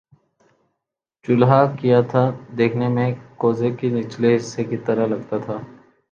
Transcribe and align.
چولہا 1.25 1.61
کیا 1.79 1.99
تھا 2.11 2.23
دیکھنے 2.57 2.87
میں 2.95 3.09
کوزے 3.37 3.69
کے 3.79 3.87
نچلے 3.89 4.35
حصے 4.35 4.63
کی 4.63 4.77
طرح 4.85 5.05
لگتا 5.07 5.37
تھا 5.45 5.57